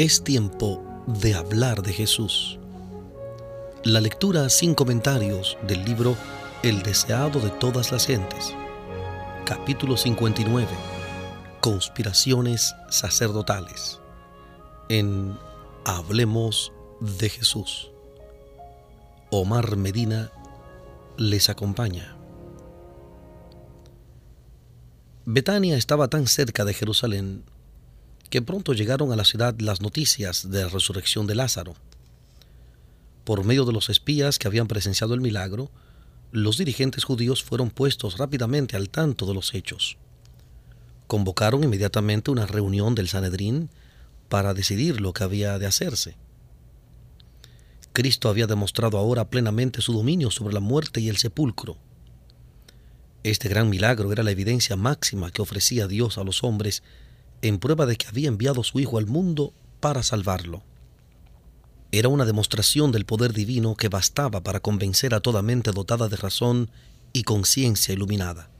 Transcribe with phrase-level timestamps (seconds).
[0.00, 2.58] Es tiempo de hablar de Jesús.
[3.84, 6.16] La lectura sin comentarios del libro
[6.62, 8.54] El deseado de todas las gentes.
[9.44, 10.66] Capítulo 59.
[11.60, 14.00] Conspiraciones sacerdotales.
[14.88, 15.36] En
[15.84, 17.90] Hablemos de Jesús.
[19.28, 20.32] Omar Medina
[21.18, 22.16] les acompaña.
[25.26, 27.44] Betania estaba tan cerca de Jerusalén
[28.30, 31.74] que pronto llegaron a la ciudad las noticias de la resurrección de Lázaro.
[33.24, 35.70] Por medio de los espías que habían presenciado el milagro,
[36.30, 39.98] los dirigentes judíos fueron puestos rápidamente al tanto de los hechos.
[41.08, 43.68] Convocaron inmediatamente una reunión del Sanedrín
[44.28, 46.16] para decidir lo que había de hacerse.
[47.92, 51.76] Cristo había demostrado ahora plenamente su dominio sobre la muerte y el sepulcro.
[53.24, 56.84] Este gran milagro era la evidencia máxima que ofrecía Dios a los hombres
[57.42, 60.62] en prueba de que había enviado su Hijo al mundo para salvarlo.
[61.92, 66.16] Era una demostración del poder divino que bastaba para convencer a toda mente dotada de
[66.16, 66.70] razón
[67.12, 68.50] y conciencia iluminada.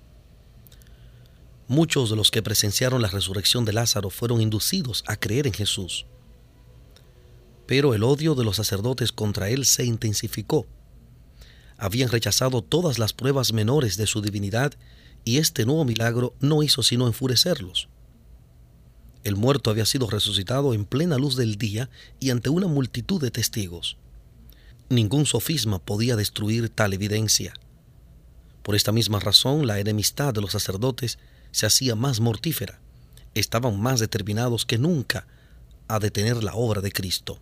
[1.69, 6.06] Muchos de los que presenciaron la resurrección de Lázaro fueron inducidos a creer en Jesús.
[7.67, 10.67] Pero el odio de los sacerdotes contra él se intensificó.
[11.78, 14.73] Habían rechazado todas las pruebas menores de su divinidad
[15.25, 17.89] y este nuevo milagro no hizo sino enfurecerlos.
[19.23, 21.91] El muerto había sido resucitado en plena luz del día
[22.21, 23.99] y ante una multitud de testigos.
[24.89, 27.53] Ningún sofisma podía destruir tal evidencia.
[28.63, 31.19] Por esta misma razón, la enemistad de los sacerdotes
[31.51, 32.81] se hacía más mortífera.
[33.35, 35.27] Estaban más determinados que nunca
[35.87, 37.39] a detener la obra de Cristo.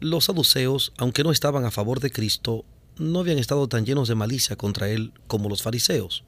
[0.00, 2.64] Los saduceos, aunque no estaban a favor de Cristo,
[2.98, 6.24] no habían estado tan llenos de malicia contra él como los fariseos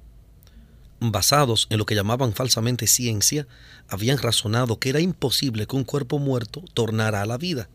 [1.01, 3.47] basados en lo que llamaban falsamente ciencia,
[3.89, 7.69] habían razonado que era imposible que un cuerpo muerto tornara a la vida.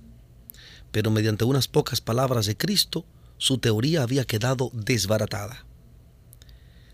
[0.91, 3.05] Pero mediante unas pocas palabras de Cristo,
[3.37, 5.65] su teoría había quedado desbaratada.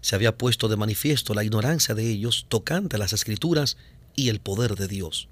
[0.02, 3.78] Se había puesto de manifiesto la ignorancia de ellos tocante a las escrituras
[4.16, 5.28] y el poder de Dios.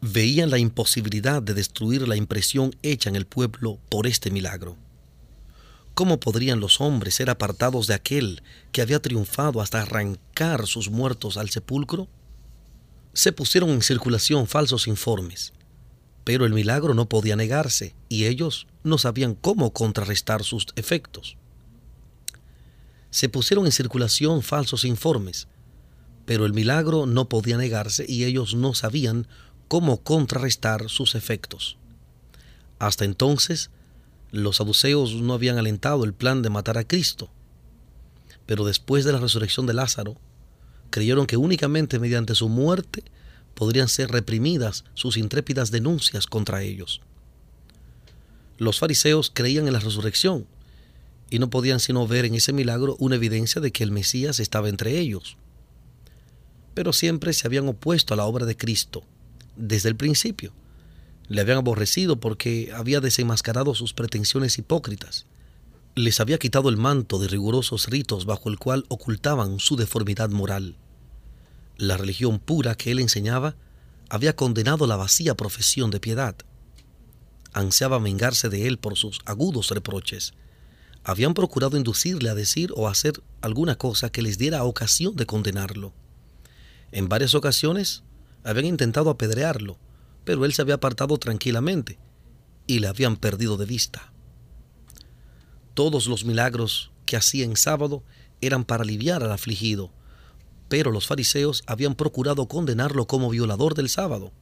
[0.00, 4.76] Veían la imposibilidad de destruir la impresión hecha en el pueblo por este milagro.
[5.94, 8.42] ¿Cómo podrían los hombres ser apartados de aquel
[8.72, 12.08] que había triunfado hasta arrancar sus muertos al sepulcro?
[13.12, 15.52] Se pusieron en circulación falsos informes,
[16.24, 21.36] pero el milagro no podía negarse y ellos no sabían cómo contrarrestar sus efectos.
[23.10, 25.48] Se pusieron en circulación falsos informes,
[26.24, 29.26] pero el milagro no podía negarse y ellos no sabían
[29.66, 31.76] cómo contrarrestar sus efectos.
[32.78, 33.70] Hasta entonces,
[34.32, 37.30] los saduceos no habían alentado el plan de matar a Cristo,
[38.46, 40.16] pero después de la resurrección de Lázaro,
[40.90, 43.04] creyeron que únicamente mediante su muerte
[43.54, 47.00] podrían ser reprimidas sus intrépidas denuncias contra ellos.
[48.58, 50.46] Los fariseos creían en la resurrección
[51.30, 54.68] y no podían sino ver en ese milagro una evidencia de que el Mesías estaba
[54.68, 55.36] entre ellos.
[56.74, 59.02] Pero siempre se habían opuesto a la obra de Cristo,
[59.56, 60.52] desde el principio
[61.30, 65.26] le habían aborrecido porque había desenmascarado sus pretensiones hipócritas.
[65.94, 70.76] Les había quitado el manto de rigurosos ritos bajo el cual ocultaban su deformidad moral.
[71.76, 73.54] La religión pura que él enseñaba
[74.08, 76.34] había condenado la vacía profesión de piedad.
[77.52, 80.34] Ansiaba vengarse de él por sus agudos reproches.
[81.04, 85.92] Habían procurado inducirle a decir o hacer alguna cosa que les diera ocasión de condenarlo.
[86.90, 88.02] En varias ocasiones
[88.42, 89.78] habían intentado apedrearlo,
[90.24, 91.98] pero él se había apartado tranquilamente
[92.66, 94.12] y le habían perdido de vista.
[95.74, 98.02] Todos los milagros que hacía en sábado
[98.40, 99.90] eran para aliviar al afligido,
[100.68, 104.32] pero los fariseos habían procurado condenarlo como violador del sábado.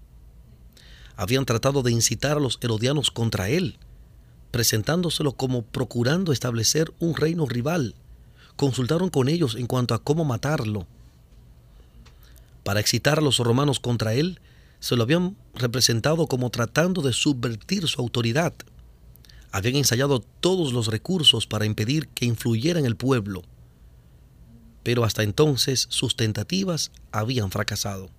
[1.17, 3.79] Habían tratado de incitar a los herodianos contra él,
[4.51, 7.95] presentándoselo como procurando establecer un reino rival.
[8.57, 10.87] Consultaron con ellos en cuanto a cómo matarlo.
[12.63, 14.41] Para excitar a los romanos contra él,
[14.81, 18.55] se lo habían representado como tratando de subvertir su autoridad.
[19.51, 23.43] Habían ensayado todos los recursos para impedir que influyera en el pueblo.
[24.83, 28.11] Pero hasta entonces sus tentativas habían fracasado.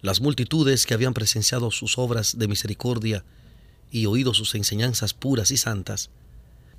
[0.00, 3.24] Las multitudes que habían presenciado sus obras de misericordia
[3.90, 6.10] y oído sus enseñanzas puras y santas,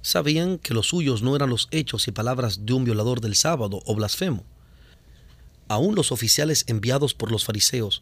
[0.02, 3.82] sabían que los suyos no eran los hechos y palabras de un violador del sábado
[3.86, 4.46] o blasfemo,
[5.68, 8.02] Aún los oficiales enviados por los fariseos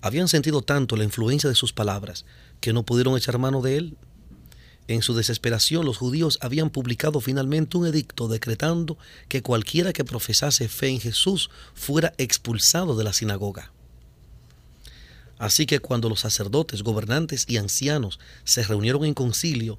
[0.00, 2.24] habían sentido tanto la influencia de sus palabras
[2.60, 3.96] que no pudieron echar mano de él.
[4.88, 8.98] En su desesperación los judíos habían publicado finalmente un edicto decretando
[9.28, 13.72] que cualquiera que profesase fe en Jesús fuera expulsado de la sinagoga.
[15.38, 19.78] Así que cuando los sacerdotes, gobernantes y ancianos se reunieron en concilio,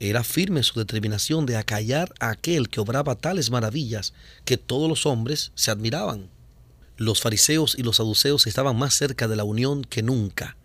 [0.00, 4.14] era firme su determinación de acallar a aquel que obraba tales maravillas
[4.44, 6.28] que todos los hombres se admiraban.
[6.96, 10.56] Los fariseos y los saduceos estaban más cerca de la unión que nunca.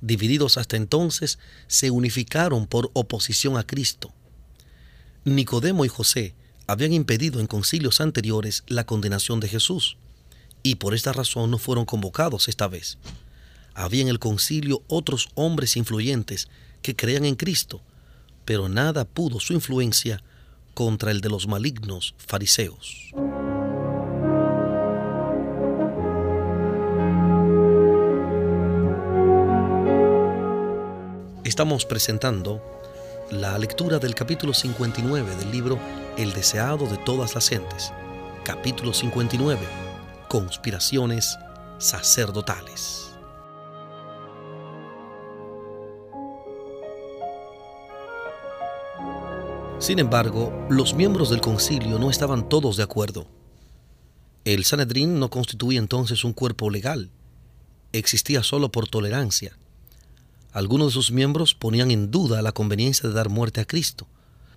[0.00, 4.12] Divididos hasta entonces, se unificaron por oposición a Cristo.
[5.24, 6.34] Nicodemo y José
[6.66, 9.96] habían impedido en concilios anteriores la condenación de Jesús,
[10.62, 12.98] y por esta razón no fueron convocados esta vez.
[13.74, 16.48] Había en el concilio otros hombres influyentes
[16.82, 17.80] que creían en Cristo,
[18.44, 20.22] pero nada pudo su influencia
[20.74, 23.12] contra el de los malignos fariseos.
[31.58, 32.62] Estamos presentando
[33.32, 35.76] la lectura del capítulo 59 del libro
[36.16, 37.92] El deseado de todas las gentes.
[38.44, 39.58] Capítulo 59.
[40.28, 41.36] Conspiraciones
[41.78, 43.10] sacerdotales.
[49.80, 53.26] Sin embargo, los miembros del concilio no estaban todos de acuerdo.
[54.44, 57.10] El Sanedrín no constituía entonces un cuerpo legal,
[57.90, 59.58] existía solo por tolerancia.
[60.52, 64.06] Algunos de sus miembros ponían en duda la conveniencia de dar muerte a Cristo.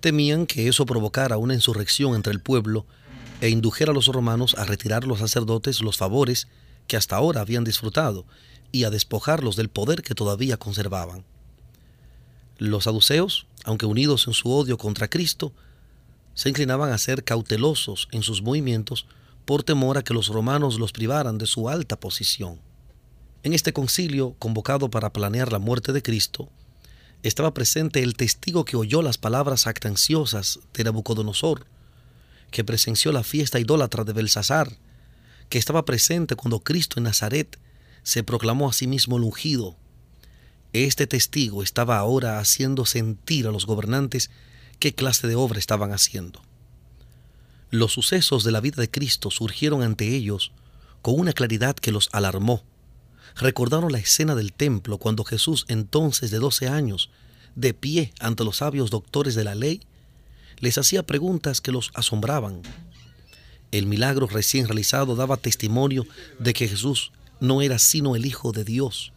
[0.00, 2.86] Temían que eso provocara una insurrección entre el pueblo
[3.40, 6.48] e indujera a los romanos a retirar a los sacerdotes los favores
[6.86, 8.24] que hasta ahora habían disfrutado
[8.72, 11.24] y a despojarlos del poder que todavía conservaban.
[12.58, 15.52] Los saduceos, aunque unidos en su odio contra Cristo,
[16.34, 19.06] se inclinaban a ser cautelosos en sus movimientos
[19.44, 22.60] por temor a que los romanos los privaran de su alta posición.
[23.42, 26.48] En este concilio, convocado para planear la muerte de Cristo,
[27.22, 31.66] estaba presente el testigo que oyó las palabras actanciosas de Nabucodonosor,
[32.50, 34.76] que presenció la fiesta idólatra de Belsasar,
[35.48, 37.58] que estaba presente cuando Cristo en Nazaret
[38.02, 39.76] se proclamó a sí mismo el ungido,
[40.72, 44.30] este testigo estaba ahora haciendo sentir a los gobernantes
[44.78, 46.40] qué clase de obra estaban haciendo.
[47.70, 50.52] Los sucesos de la vida de Cristo surgieron ante ellos
[51.02, 52.62] con una claridad que los alarmó.
[53.36, 57.10] Recordaron la escena del templo cuando Jesús, entonces de doce años,
[57.54, 59.80] de pie ante los sabios doctores de la ley,
[60.58, 62.62] les hacía preguntas que los asombraban.
[63.70, 66.06] El milagro recién realizado daba testimonio
[66.38, 69.12] de que Jesús no era sino el Hijo de Dios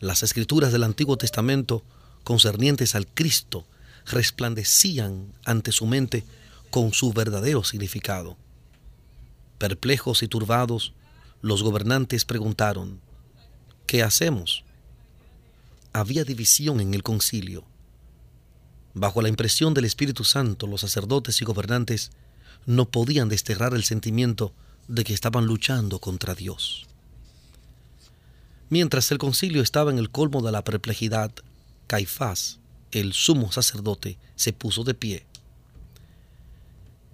[0.00, 1.82] las escrituras del Antiguo Testamento
[2.22, 3.66] concernientes al Cristo
[4.06, 6.24] resplandecían ante su mente
[6.70, 8.36] con su verdadero significado.
[9.58, 10.92] Perplejos y turbados,
[11.40, 13.00] los gobernantes preguntaron,
[13.86, 14.64] ¿qué hacemos?
[15.92, 17.64] Había división en el concilio.
[18.94, 22.10] Bajo la impresión del Espíritu Santo, los sacerdotes y gobernantes
[22.66, 24.52] no podían desterrar el sentimiento
[24.88, 26.86] de que estaban luchando contra Dios.
[28.68, 31.32] Mientras el concilio estaba en el colmo de la perplejidad,
[31.86, 32.58] Caifás,
[32.90, 35.24] el sumo sacerdote, se puso de pie.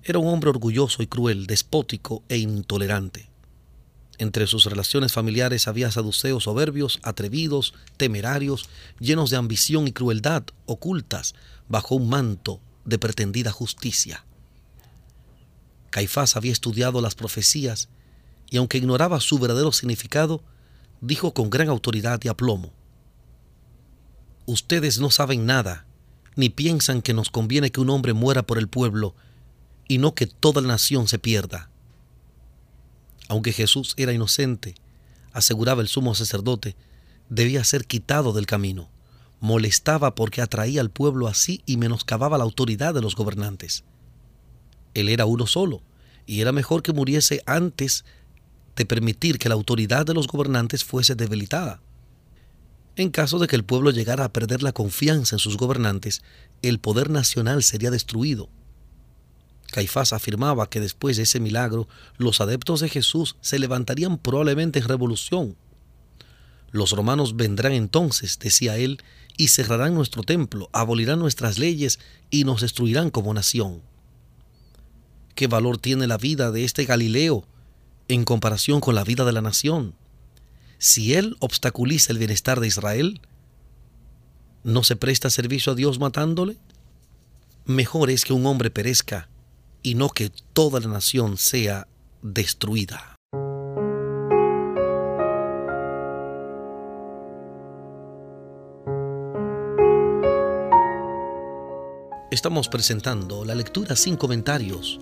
[0.03, 3.34] Era un hombre orgulloso y cruel, despótico e intolerante.
[4.19, 8.69] Entre sus relaciones familiares había saduceos soberbios, atrevidos, temerarios,
[9.01, 11.35] llenos de ambición y crueldad ocultas
[11.69, 14.25] bajo un manto de pretendida justicia.
[15.91, 17.89] Caifás había estudiado las profecías
[18.51, 20.43] y aunque ignoraba su verdadero significado,
[21.01, 22.73] dijo con gran autoridad y aplomo,
[24.47, 25.87] Ustedes no saben nada,
[26.37, 29.15] ni piensan que nos conviene que un hombre muera por el pueblo,
[29.89, 31.71] y no que toda la nación se pierda.
[33.29, 34.75] Aunque Jesús era inocente,
[35.33, 36.77] aseguraba el sumo sacerdote,
[37.29, 38.89] debía ser quitado del camino.
[39.41, 43.85] Molestaba porque atraía al pueblo así y menoscababa la autoridad de los gobernantes.
[44.95, 45.83] Él era uno solo,
[46.27, 48.05] y era mejor que muriese antes
[48.77, 51.81] de permitir que la autoridad de los gobernantes fuese debilitada.
[52.97, 56.23] En caso de que el pueblo llegara a perder la confianza en sus gobernantes,
[56.63, 58.49] el poder nacional sería destruido.
[59.75, 64.89] Caifás afirmaba que después de ese milagro, los adeptos de Jesús se levantarían probablemente en
[64.89, 65.57] revolución.
[66.71, 69.03] Los romanos vendrán entonces, decía él,
[69.37, 71.99] y cerrarán nuestro templo, abolirán nuestras leyes
[72.31, 73.83] y nos destruirán como nación.
[75.35, 77.45] ¿Qué valor tiene la vida de este Galileo
[78.09, 79.95] en comparación con la vida de la nación.
[80.79, 83.21] Si Él obstaculiza el bienestar de Israel,
[84.63, 86.57] ¿no se presta servicio a Dios matándole?
[87.65, 89.29] Mejor es que un hombre perezca
[89.85, 91.87] y no que toda la nación sea
[92.23, 93.17] destruida.
[102.31, 104.99] Estamos presentando la lectura sin comentarios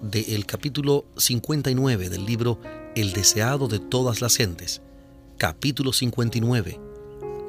[0.00, 2.58] del capítulo 59 del libro
[2.96, 4.80] El deseado de todas las gentes,
[5.36, 6.80] capítulo 59,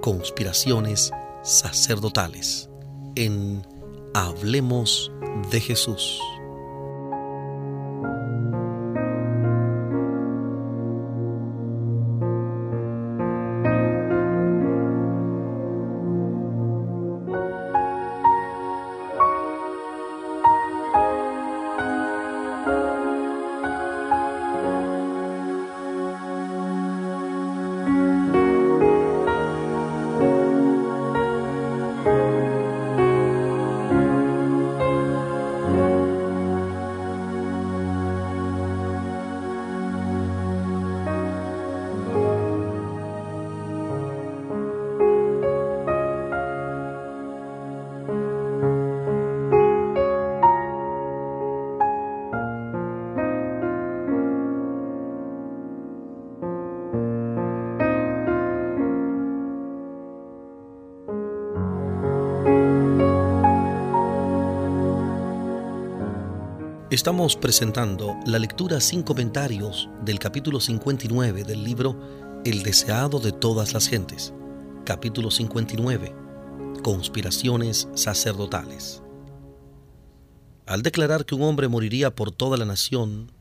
[0.02, 1.12] conspiraciones
[1.44, 2.70] sacerdotales,
[3.16, 3.66] en
[4.13, 5.12] Hablemos
[5.50, 6.20] de Jesús.
[66.93, 72.00] Estamos presentando la lectura sin comentarios del capítulo 59 del libro
[72.45, 74.31] El deseado de todas las gentes.
[74.85, 76.13] Capítulo 59.
[76.83, 79.01] Conspiraciones sacerdotales.
[80.67, 83.31] Al declarar que un hombre moriría por toda la nación,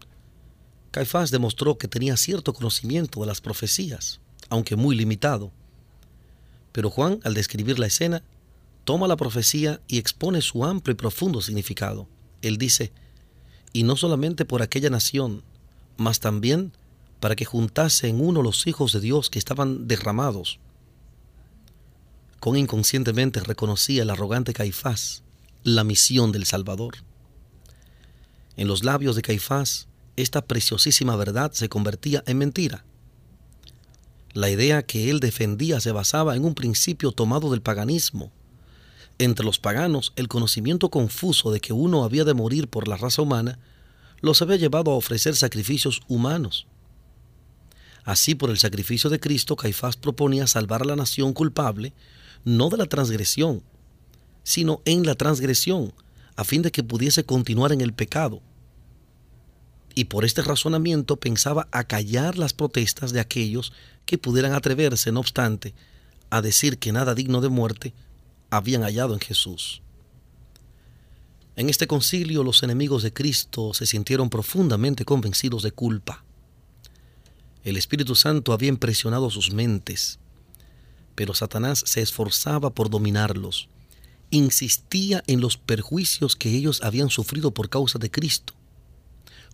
[0.91, 5.53] Caifás demostró que tenía cierto conocimiento de las profecías, aunque muy limitado.
[6.73, 8.23] Pero Juan, al describir la escena,
[8.85, 12.09] toma la profecía y expone su amplio y profundo significado.
[12.41, 12.93] Él dice,
[13.73, 15.43] y no solamente por aquella nación,
[15.97, 16.73] mas también
[17.21, 20.59] para que juntase en uno los hijos de Dios que estaban derramados.
[22.41, 25.23] Con inconscientemente reconocía el arrogante Caifás
[25.65, 26.97] la misión del Salvador.
[28.57, 32.85] En los labios de Caifás, esta preciosísima verdad se convertía en mentira.
[34.35, 38.33] La idea que él defendía se basaba en un principio tomado del paganismo,
[39.25, 43.23] entre los paganos, el conocimiento confuso de que uno había de morir por la raza
[43.23, 43.59] humana
[44.21, 46.67] los había llevado a ofrecer sacrificios humanos.
[48.05, 51.93] Así, por el sacrificio de Cristo, Caifás proponía salvar a la nación culpable,
[52.45, 53.63] no de la transgresión,
[54.43, 55.93] sino en la transgresión,
[56.37, 58.41] a fin de que pudiese continuar en el pecado.
[59.95, 63.73] Y por este razonamiento pensaba acallar las protestas de aquellos
[64.07, 65.75] que pudieran atreverse, no obstante,
[66.31, 67.93] a decir que nada digno de muerte
[68.53, 69.81] habían hallado en Jesús.
[71.57, 76.23] En este concilio los enemigos de Cristo se sintieron profundamente convencidos de culpa.
[77.65, 80.19] El Espíritu Santo había impresionado sus mentes,
[81.15, 83.69] pero Satanás se esforzaba por dominarlos.
[84.29, 88.53] Insistía en los perjuicios que ellos habían sufrido por causa de Cristo.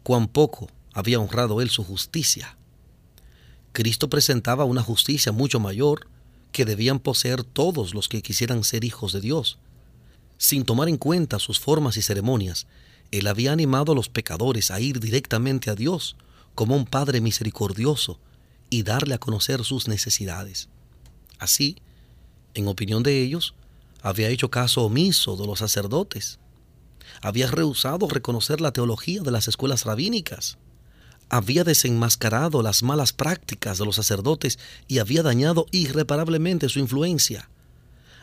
[0.03, 2.59] Cuán poco había honrado él su justicia.
[3.73, 6.09] Cristo presentaba una justicia mucho mayor
[6.53, 9.59] que debían poseer todos los que quisieran ser hijos de Dios.
[10.39, 12.67] Sin tomar en cuenta sus formas y ceremonias,
[13.11, 16.17] él había animado a los pecadores a ir directamente a Dios
[16.55, 18.19] como un Padre misericordioso
[18.71, 20.69] y darle a conocer sus necesidades.
[21.39, 21.77] Así,
[22.55, 23.55] en opinión de ellos,
[24.03, 26.39] había hecho caso omiso de los sacerdotes.
[27.23, 30.59] Había rehusado reconocer la teología de las escuelas rabínicas
[31.29, 37.51] había desenmascarado las malas prácticas de los sacerdotes y había dañado irreparablemente su influencia.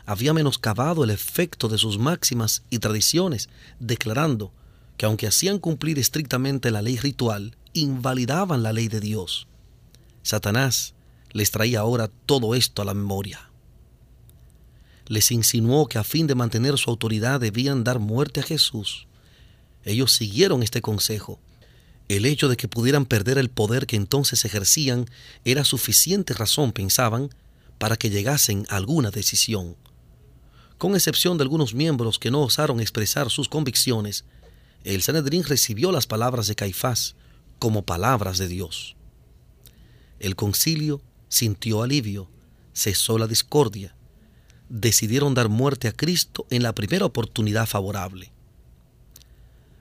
[0.04, 3.48] Había menoscabado el efecto de sus máximas y tradiciones,
[3.80, 4.52] declarando
[4.96, 9.46] que aunque hacían cumplir estrictamente la ley ritual, invalidaban la ley de Dios.
[10.22, 10.94] Satanás
[11.32, 13.50] les traía ahora todo esto a la memoria.
[15.06, 19.06] Les insinuó que a fin de mantener su autoridad debían dar muerte a Jesús.
[19.84, 21.38] Ellos siguieron este consejo
[22.08, 25.06] el hecho de que pudieran perder el poder que entonces ejercían
[25.44, 27.30] era suficiente razón, pensaban,
[27.78, 29.76] para que llegasen a alguna decisión.
[30.78, 34.24] Con excepción de algunos miembros que no osaron expresar sus convicciones,
[34.84, 37.16] el Sanedrín recibió las palabras de Caifás
[37.58, 38.96] como palabras de Dios.
[40.20, 42.30] El concilio sintió alivio,
[42.72, 43.96] cesó la discordia,
[44.68, 48.32] decidieron dar muerte a Cristo en la primera oportunidad favorable.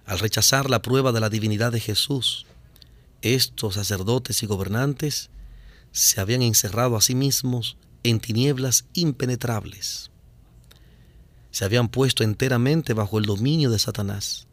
[0.06, 2.46] Al rechazar la prueba de la divinidad de Jesús,
[3.22, 5.32] estos sacerdotes y gobernantes
[5.92, 10.12] se habían encerrado a sí mismos en tinieblas impenetrables.
[11.50, 14.48] Se habían puesto enteramente bajo el dominio de Satanás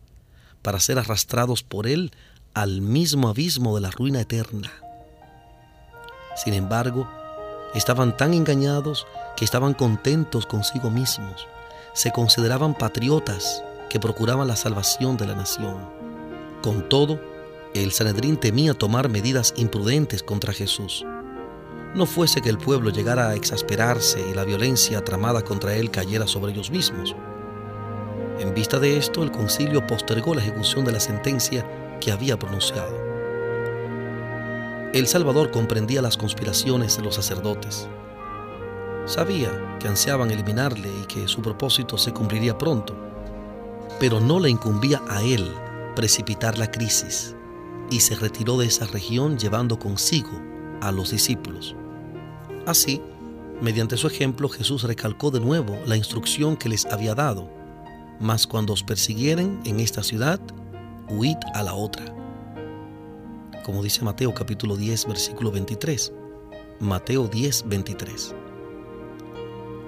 [0.62, 2.12] para ser arrastrados por él
[2.54, 4.72] al mismo abismo de la ruina eterna.
[6.36, 7.10] Sin embargo,
[7.74, 9.06] estaban tan engañados
[9.36, 11.46] que estaban contentos consigo mismos,
[11.92, 15.76] se consideraban patriotas que procuraban la salvación de la nación.
[16.62, 17.20] Con todo,
[17.74, 21.04] el Sanedrín temía tomar medidas imprudentes contra Jesús.
[21.94, 26.26] no fuese que el pueblo llegara a exasperarse y la violencia tramada contra él cayera
[26.26, 27.14] sobre ellos mismos.
[28.38, 32.96] En vista de esto, el concilio postergó la ejecución de la sentencia que había pronunciado.
[34.94, 37.86] El Salvador comprendía las conspiraciones de los sacerdotes.
[39.04, 43.11] Sabía que ansiaban eliminarle y que su propósito se cumpliría pronto,
[44.02, 45.48] pero no le incumbía a él
[45.94, 47.36] precipitar la crisis
[47.88, 50.42] y se retiró de esa región llevando consigo
[50.80, 51.76] a los discípulos.
[52.66, 53.00] Así,
[53.60, 57.48] mediante su ejemplo, Jesús recalcó de nuevo la instrucción que les había dado.
[58.18, 60.40] Mas cuando os persiguieren en esta ciudad,
[61.08, 62.04] huid a la otra.
[63.64, 66.12] Como dice Mateo capítulo 10, versículo 23.
[66.80, 68.34] Mateo 10, 23.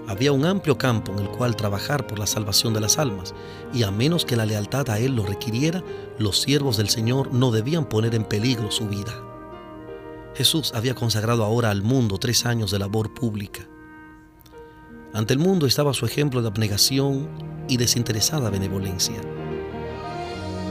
[0.07, 3.35] Había un amplio campo en el cual trabajar por la salvación de las almas,
[3.73, 5.83] y a menos que la lealtad a Él lo requiriera,
[6.19, 9.15] los siervos del Señor no debían poner en peligro su vida.
[10.35, 13.67] Jesús había consagrado ahora al mundo tres años de labor pública.
[15.13, 17.29] Ante el mundo estaba su ejemplo de abnegación
[17.69, 19.21] y desinteresada benevolencia.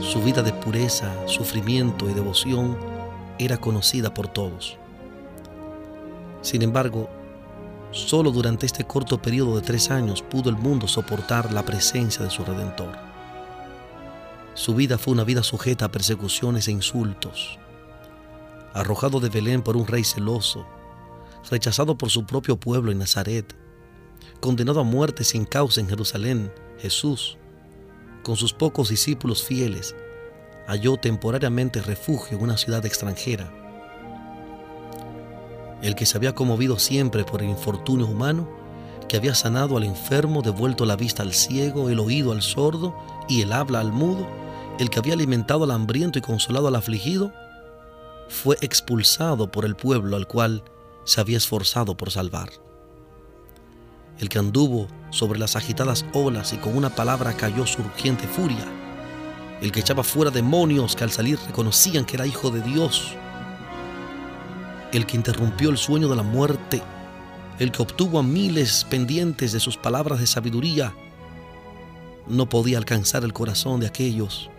[0.00, 2.76] Su vida de pureza, sufrimiento y devoción
[3.38, 4.76] era conocida por todos.
[6.42, 7.08] Sin embargo,
[7.94, 12.30] solo durante este corto periodo de tres años pudo el mundo soportar la presencia de
[12.30, 12.92] su Redentor.
[14.54, 17.58] Su vida fue una vida sujeta a persecuciones e insultos,
[18.72, 20.66] arrojado de Belén por un rey celoso,
[21.50, 23.54] rechazado por su propio pueblo en Nazaret,
[24.40, 27.38] condenado a muerte sin causa en Jerusalén, Jesús,
[28.24, 29.94] con sus pocos discípulos fieles,
[30.66, 33.63] halló temporariamente refugio en una ciudad extranjera.
[35.84, 38.48] El que se había conmovido siempre por el infortunio humano,
[39.06, 42.96] que había sanado al enfermo, devuelto la vista al ciego, el oído al sordo
[43.28, 44.26] y el habla al mudo,
[44.78, 47.34] el que había alimentado al hambriento y consolado al afligido,
[48.30, 50.64] fue expulsado por el pueblo al cual
[51.04, 52.48] se había esforzado por salvar.
[54.18, 58.64] El que anduvo sobre las agitadas olas y con una palabra cayó su urgente furia.
[59.60, 63.18] El que echaba fuera demonios que al salir reconocían que era hijo de Dios.
[64.94, 66.80] El que interrumpió el sueño de la muerte.
[67.58, 70.94] El que obtuvo a miles pendientes de sus palabras de sabiduría.
[72.28, 74.50] No podía alcanzar el corazón de aquellos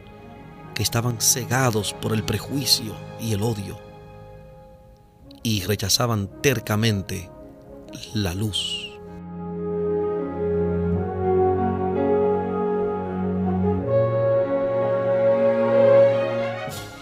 [0.76, 3.80] que estaban cegados por el prejuicio y el odio
[5.42, 7.30] y rechazaban tercamente
[8.14, 8.92] la luz.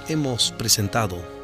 [0.07, 1.42] Hemos presentado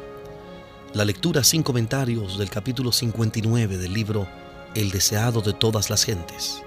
[0.92, 4.26] la lectura sin comentarios del capítulo 59 del libro
[4.74, 6.62] El deseado de todas las gentes.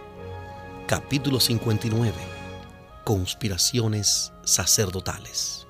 [0.87, 2.13] Capítulo 59
[3.03, 5.67] conspiraciones sacerdotales.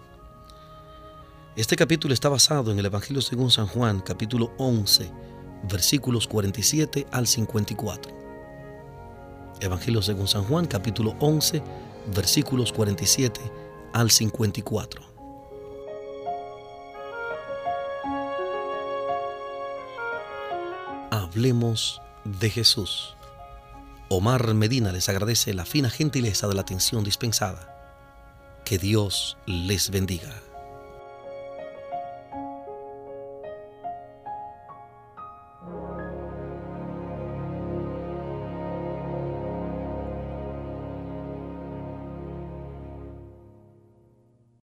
[1.56, 5.12] Este capítulo está basado en el Evangelio según San Juan, capítulo 11,
[5.64, 8.14] versículos 47 al 54.
[9.62, 11.64] Evangelio según San Juan, capítulo 11,
[12.14, 13.42] versículos 47
[13.94, 15.13] al 54.
[21.34, 23.16] Hablemos de Jesús.
[24.08, 27.76] Omar Medina les agradece la fina gentileza de la atención dispensada.
[28.64, 30.32] Que Dios les bendiga.